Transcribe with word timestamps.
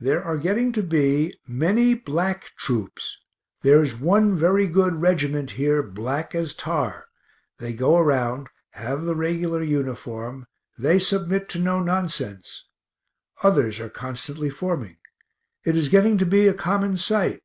There 0.00 0.20
are 0.20 0.36
getting 0.36 0.72
to 0.72 0.82
be 0.82 1.32
many 1.46 1.94
black 1.94 2.56
troops. 2.58 3.20
There 3.62 3.84
is 3.84 3.94
one 3.94 4.34
very 4.34 4.66
good 4.66 4.94
regt. 4.94 5.50
here 5.52 5.80
black 5.80 6.34
as 6.34 6.54
tar; 6.56 7.06
they 7.58 7.72
go 7.72 7.96
around, 7.96 8.48
have 8.70 9.04
the 9.04 9.14
regular 9.14 9.62
uniform 9.62 10.48
they 10.76 10.98
submit 10.98 11.48
to 11.50 11.60
no 11.60 11.78
nonsense. 11.80 12.64
Others 13.44 13.78
are 13.78 13.88
constantly 13.88 14.50
forming. 14.50 14.96
It 15.62 15.76
is 15.76 15.88
getting 15.88 16.18
to 16.18 16.26
be 16.26 16.48
a 16.48 16.52
common 16.54 16.96
sight. 16.96 17.44